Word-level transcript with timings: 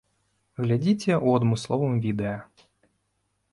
Глядзіце 0.63 1.11
ў 1.25 1.41
адмысловым 1.41 1.93
відэа. 2.09 2.35